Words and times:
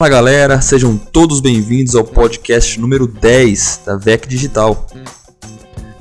Fala 0.00 0.12
galera, 0.12 0.62
sejam 0.62 0.96
todos 0.96 1.40
bem-vindos 1.42 1.94
ao 1.94 2.02
podcast 2.02 2.80
número 2.80 3.06
10 3.06 3.82
da 3.84 3.98
VEC 3.98 4.26
Digital. 4.26 4.86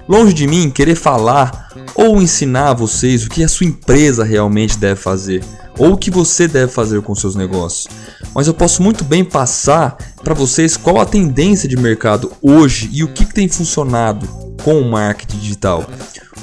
Longe 0.07 0.33
de 0.33 0.47
mim 0.47 0.71
querer 0.71 0.95
falar 0.95 1.67
ou 1.93 2.21
ensinar 2.21 2.69
a 2.69 2.73
vocês 2.73 3.25
o 3.25 3.29
que 3.29 3.43
a 3.43 3.47
sua 3.49 3.65
empresa 3.65 4.23
realmente 4.23 4.77
deve 4.77 5.01
fazer 5.01 5.43
ou 5.77 5.91
o 5.91 5.97
que 5.97 6.09
você 6.09 6.47
deve 6.47 6.71
fazer 6.71 7.01
com 7.01 7.13
seus 7.13 7.35
negócios, 7.35 7.89
mas 8.33 8.47
eu 8.47 8.53
posso 8.53 8.81
muito 8.81 9.03
bem 9.03 9.25
passar 9.25 9.97
para 10.23 10.33
vocês 10.33 10.77
qual 10.77 11.01
a 11.01 11.05
tendência 11.05 11.67
de 11.67 11.75
mercado 11.75 12.31
hoje 12.41 12.89
e 12.93 13.03
o 13.03 13.09
que, 13.09 13.25
tem 13.25 13.49
funcionado 13.49 14.25
com 14.63 14.79
o 14.79 14.89
marketing 14.89 15.39
digital. 15.39 15.85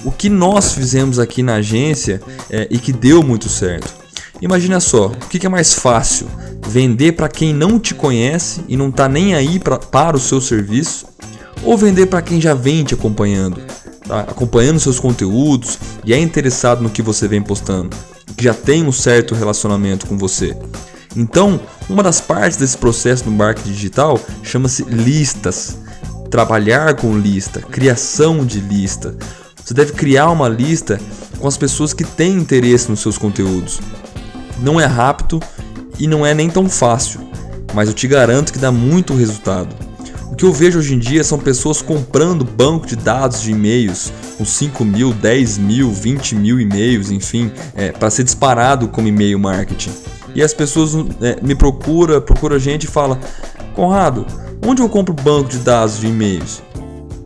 O 0.04 0.12
que 0.12 0.29
nós 0.29 0.75
fizemos 0.75 1.18
aqui 1.18 1.43
na 1.43 1.54
agência 1.54 2.20
é, 2.50 2.68
e 2.70 2.77
que 2.77 2.93
deu 2.93 3.23
muito 3.23 3.48
certo. 3.48 3.95
Imagina 4.43 4.79
só, 4.79 5.07
o 5.07 5.16
que 5.16 5.46
é 5.46 5.48
mais 5.48 5.73
fácil? 5.73 6.29
Vender 6.68 7.12
para 7.12 7.28
quem 7.28 7.54
não 7.54 7.78
te 7.78 7.94
conhece 7.94 8.60
e 8.68 8.76
não 8.76 8.88
está 8.88 9.08
nem 9.08 9.34
aí 9.34 9.59
pra, 9.59 9.78
para 9.78 10.16
o 10.16 10.20
seu 10.20 10.41
serviço? 10.41 11.06
Ou 11.62 11.77
vender 11.78 12.06
para 12.06 12.22
quem 12.22 12.41
já 12.41 12.54
vem 12.54 12.84
te 12.84 12.95
acompanhando, 12.95 13.60
tá? 14.06 14.20
acompanhando 14.20 14.80
seus 14.80 15.00
conteúdos 15.00 15.78
e 16.05 16.12
é 16.12 16.18
interessado 16.18 16.82
no 16.82 16.91
que 16.91 17.02
você 17.02 17.27
vem 17.27 17.41
postando, 17.41 17.96
que 18.36 18.44
já 18.44 18.52
tem 18.52 18.84
um 18.84 18.92
certo 18.92 19.34
relacionamento 19.34 20.06
com 20.06 20.18
você? 20.18 20.56
Então, 21.16 21.58
uma 21.88 22.02
das 22.02 22.20
partes 22.20 22.58
desse 22.58 22.77
processo 22.77 23.24
no 23.24 23.30
marketing 23.30 23.72
digital 23.72 24.20
chama-se 24.42 24.84
listas. 24.84 25.78
Trabalhar 26.30 26.94
com 26.96 27.16
lista, 27.16 27.60
criação 27.60 28.44
de 28.44 28.60
lista. 28.60 29.16
Você 29.64 29.72
deve 29.72 29.92
criar 29.92 30.30
uma 30.30 30.48
lista 30.48 31.00
com 31.38 31.48
as 31.48 31.56
pessoas 31.56 31.94
que 31.94 32.05
têm 32.05 32.34
interesse 32.34 32.91
nos 32.91 33.00
seus 33.00 33.16
conteúdos. 33.16 33.80
Não 34.60 34.80
é 34.80 34.84
rápido 34.84 35.41
e 35.98 36.06
não 36.06 36.24
é 36.24 36.34
nem 36.34 36.48
tão 36.48 36.68
fácil, 36.68 37.20
mas 37.74 37.88
eu 37.88 37.95
te 37.95 38.06
garanto 38.06 38.52
que 38.52 38.59
dá 38.59 38.70
muito 38.70 39.14
resultado. 39.14 39.74
O 40.30 40.36
que 40.36 40.45
eu 40.45 40.52
vejo 40.52 40.78
hoje 40.78 40.95
em 40.95 40.98
dia 40.98 41.24
são 41.24 41.38
pessoas 41.38 41.80
comprando 41.80 42.44
banco 42.44 42.86
de 42.86 42.97
dados 42.97 43.41
de 43.41 43.52
e-mails 43.52 44.12
com 44.36 44.44
5 44.44 44.84
mil, 44.84 45.12
10 45.12 45.58
mil, 45.58 45.91
20 45.91 46.34
mil 46.34 46.61
e-mails, 46.61 47.11
enfim, 47.11 47.50
é, 47.74 47.91
para 47.91 48.11
ser 48.11 48.24
disparado 48.24 48.89
como 48.89 49.08
e-mail 49.08 49.39
marketing. 49.39 49.92
E 50.34 50.42
as 50.42 50.52
pessoas 50.52 50.92
é, 51.22 51.41
me 51.42 51.55
procuram, 51.55 52.20
procura 52.20 52.56
a 52.56 52.58
gente 52.58 52.84
e 52.84 52.86
fala: 52.86 53.19
Conrado, 53.74 54.27
onde 54.67 54.83
eu 54.83 54.89
compro 54.89 55.14
banco 55.14 55.48
de 55.48 55.58
dados 55.58 56.00
de 56.00 56.08
e-mails? 56.08 56.62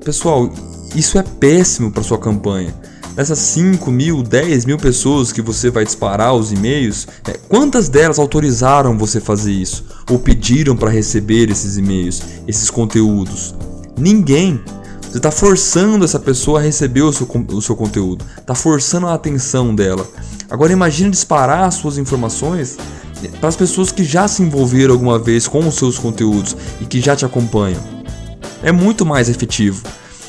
Pessoal, 0.05 0.49
isso 0.95 1.19
é 1.19 1.23
péssimo 1.23 1.91
para 1.91 2.05
sua 2.05 2.19
campanha 2.19 2.73
dessas 3.15 3.39
5 3.39 3.91
mil, 3.91 4.23
10 4.23 4.65
mil 4.65 4.79
pessoas 4.79 5.33
que 5.33 5.43
você 5.43 5.71
vai 5.71 5.85
disparar 5.85 6.35
os 6.35 6.53
e-mails, 6.53 7.07
é, 7.27 7.33
quantas 7.49 7.89
delas 7.89 8.19
autorizaram 8.19 8.97
você 8.97 9.21
fazer 9.21 9.53
isso? 9.53 9.85
Ou 10.11 10.19
pediram 10.19 10.77
para 10.77 10.91
receber 10.91 11.51
esses 11.51 11.77
e-mails, 11.77 12.23
esses 12.47 12.71
conteúdos? 12.71 13.55
Ninguém. 13.99 14.61
Você 15.03 15.17
está 15.17 15.31
forçando 15.33 16.05
essa 16.05 16.21
pessoa 16.21 16.61
a 16.61 16.63
receber 16.63 17.03
o 17.03 17.13
seu, 17.13 17.29
o 17.53 17.61
seu 17.61 17.75
conteúdo, 17.75 18.25
está 18.39 18.55
forçando 18.55 19.09
a 19.09 19.15
atenção 19.15 19.75
dela. 19.75 20.07
Agora 20.49 20.73
imagine 20.73 21.11
disparar 21.11 21.65
as 21.65 21.75
suas 21.75 21.99
informações 21.99 22.77
é, 23.23 23.29
para 23.29 23.49
as 23.49 23.57
pessoas 23.57 23.91
que 23.91 24.05
já 24.05 24.29
se 24.29 24.43
envolveram 24.43 24.95
alguma 24.95 25.19
vez 25.19 25.49
com 25.49 25.67
os 25.67 25.75
seus 25.75 25.99
conteúdos 25.99 26.57
e 26.81 26.85
que 26.85 27.01
já 27.01 27.17
te 27.17 27.25
acompanham. 27.25 27.81
É 28.63 28.71
muito 28.71 29.05
mais 29.05 29.29
efetivo. 29.29 29.83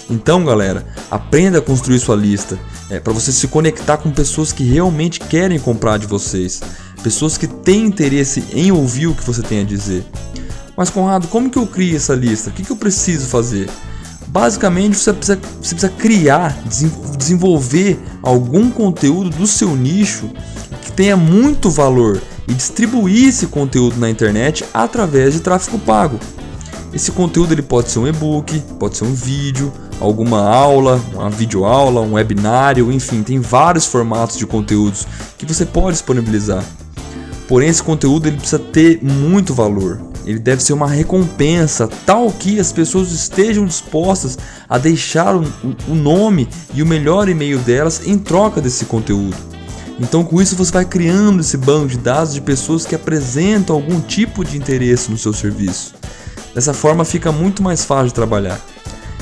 Então, 0.10 0.44
galera, 0.44 0.86
aprenda 1.10 1.60
a 1.60 1.62
construir 1.62 2.00
sua 2.00 2.16
lista 2.16 2.60
é, 2.92 3.00
para 3.00 3.14
você 3.14 3.32
se 3.32 3.48
conectar 3.48 3.96
com 3.98 4.12
pessoas 4.12 4.52
que 4.52 4.66
realmente 4.66 5.22
querem 5.22 5.58
comprar 5.58 5.98
de 5.98 6.06
vocês, 6.06 6.62
pessoas 7.02 7.38
que 7.38 7.48
têm 7.48 7.86
interesse 7.86 8.44
em 8.54 8.70
ouvir 8.70 9.08
o 9.08 9.16
que 9.16 9.26
você 9.26 9.42
tem 9.42 9.62
a 9.62 9.64
dizer. 9.64 10.04
Mas, 10.76 10.90
Conrado, 10.90 11.28
como 11.30 11.50
que 11.50 11.58
eu 11.58 11.66
crio 11.66 11.96
essa 11.96 12.14
lista? 12.14 12.50
O 12.50 12.54
que, 12.54 12.64
que 12.64 12.72
eu 12.72 12.76
preciso 12.76 13.28
fazer? 13.28 13.70
Basicamente, 14.28 14.98
você 14.98 15.14
precisa, 15.14 15.40
você 15.62 15.76
precisa 15.76 15.90
criar, 15.90 16.62
desenvolver 17.18 17.98
algum 18.22 18.70
conteúdo 18.70 19.30
do 19.30 19.48
seu 19.48 19.74
nicho 19.74 20.30
que 20.82 20.92
tenha 20.92 21.16
muito 21.16 21.70
valor 21.70 22.22
e 22.46 22.54
distribuir 22.54 23.30
esse 23.30 23.48
conteúdo 23.48 23.98
na 23.98 24.10
internet 24.10 24.66
através 24.74 25.34
de 25.34 25.40
tráfego 25.40 25.80
pago. 25.80 26.20
Esse 26.94 27.12
conteúdo 27.12 27.54
ele 27.54 27.62
pode 27.62 27.90
ser 27.90 28.00
um 28.00 28.08
e-book, 28.08 28.60
pode 28.78 28.98
ser 28.98 29.06
um 29.06 29.14
vídeo, 29.14 29.72
alguma 30.02 30.42
aula, 30.42 31.00
uma 31.14 31.30
videoaula, 31.30 32.02
um 32.02 32.14
webinário, 32.14 32.92
enfim, 32.92 33.24
tem 33.24 33.40
vários 33.40 33.86
formatos 33.86 34.38
de 34.38 34.46
conteúdos 34.46 35.08
que 35.38 35.46
você 35.46 35.66
pode 35.66 35.94
disponibilizar. 35.94 36.64
Porém, 37.48 37.70
esse 37.70 37.84
conteúdo 37.84 38.28
ele 38.28 38.38
precisa 38.38 38.60
ter 38.60 39.00
muito 39.04 39.54
valor. 39.54 40.02
Ele 40.26 40.40
deve 40.40 40.62
ser 40.64 40.74
uma 40.74 40.88
recompensa 40.88 41.90
tal 42.06 42.32
que 42.32 42.60
as 42.60 42.72
pessoas 42.72 43.12
estejam 43.12 43.66
dispostas 43.66 44.38
a 44.70 44.78
deixar 44.78 45.36
o, 45.36 45.44
o 45.88 45.94
nome 45.94 46.48
e 46.74 46.82
o 46.82 46.86
melhor 46.86 47.28
e-mail 47.28 47.60
delas 47.60 48.08
em 48.08 48.18
troca 48.18 48.62
desse 48.62 48.86
conteúdo. 48.86 49.36
Então, 50.00 50.24
com 50.24 50.42
isso, 50.42 50.56
você 50.56 50.72
vai 50.72 50.86
criando 50.86 51.42
esse 51.42 51.58
banco 51.58 51.88
de 51.88 51.98
dados 51.98 52.34
de 52.34 52.42
pessoas 52.42 52.86
que 52.86 52.96
apresentam 52.96 53.76
algum 53.76 54.00
tipo 54.00 54.44
de 54.44 54.58
interesse 54.58 55.12
no 55.12 55.18
seu 55.18 55.34
serviço. 55.34 55.94
Dessa 56.56 56.74
forma 56.74 57.06
fica 57.06 57.32
muito 57.32 57.62
mais 57.62 57.86
fácil 57.86 58.08
de 58.08 58.14
trabalhar. 58.14 58.60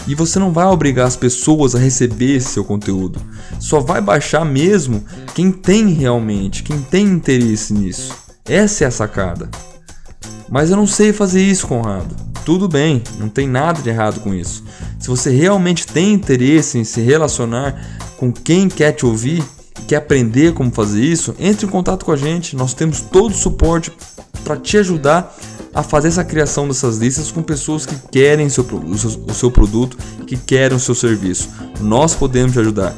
E 0.08 0.16
você 0.16 0.40
não 0.40 0.52
vai 0.52 0.66
obrigar 0.66 1.08
as 1.08 1.16
pessoas 1.16 1.76
a 1.76 1.80
receber 1.80 2.36
esse 2.36 2.50
seu 2.50 2.64
conteúdo. 2.64 3.22
Só 3.60 3.80
vai 3.80 4.02
baixar 4.02 4.44
mesmo 4.46 5.04
quem 5.34 5.52
tem 5.52 5.90
realmente, 5.90 6.64
quem 6.64 6.82
tem 6.82 7.06
interesse 7.06 7.74
nisso. 7.74 8.14
Essa 8.46 8.86
é 8.86 8.88
a 8.88 8.92
sacada. 8.92 9.50
Mas 10.50 10.72
eu 10.72 10.78
não 10.78 10.88
sei 10.88 11.14
fazer 11.14 11.44
isso, 11.44 11.68
Conrado. 11.68 12.16
Tudo 12.44 12.68
bem, 12.68 13.04
não 13.20 13.30
tem 13.30 13.48
nada 13.48 13.82
de 13.82 13.90
errado 13.90 14.22
com 14.22 14.34
isso. 14.34 14.64
Se 14.98 15.08
você 15.08 15.30
realmente 15.30 15.86
tem 15.86 16.14
interesse 16.14 16.80
em 16.80 16.84
se 16.84 17.02
relacionar 17.02 17.80
com 18.18 18.32
quem 18.32 18.68
quer 18.68 18.94
te 18.94 19.06
ouvir, 19.06 19.44
quer 19.88 19.98
aprender 19.98 20.54
como 20.54 20.72
fazer 20.72 21.04
isso, 21.04 21.36
entre 21.40 21.68
em 21.68 21.70
contato 21.70 22.06
com 22.06 22.12
a 22.12 22.18
gente. 22.18 22.56
Nós 22.56 22.74
temos 22.74 23.02
todo 23.02 23.32
o 23.32 23.38
suporte 23.38 23.92
para 24.44 24.58
te 24.58 24.78
ajudar 24.78 25.36
a 25.74 25.84
fazer 25.84 26.08
essa 26.08 26.24
criação 26.24 26.68
dessas 26.68 26.98
listas 26.98 27.32
com 27.32 27.42
pessoas 27.42 27.86
que 27.86 27.96
querem 28.12 28.50
seu, 28.50 28.64
o, 28.64 28.98
seu, 28.98 29.10
o 29.28 29.34
seu 29.34 29.52
produto, 29.52 29.98
que 30.26 30.36
querem 30.36 30.76
o 30.76 30.80
seu 30.80 30.96
serviço. 30.96 31.50
Nós 31.80 32.16
podemos 32.16 32.54
te 32.54 32.60
ajudar. 32.60 32.96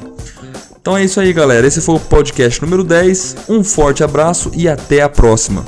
Então 0.82 0.98
é 0.98 1.04
isso 1.04 1.20
aí, 1.20 1.32
galera. 1.32 1.68
Esse 1.68 1.80
foi 1.80 1.96
o 1.96 2.00
podcast 2.00 2.62
número 2.62 2.84
10. 2.84 3.36
Um 3.48 3.64
forte 3.64 4.04
abraço 4.04 4.52
e 4.56 4.68
até 4.68 5.02
a 5.02 5.10
próxima. 5.10 5.64